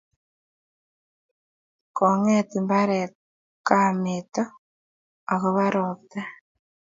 [1.97, 3.13] Kong'et mbaret
[3.67, 4.43] kameto
[5.33, 6.19] akobo ropta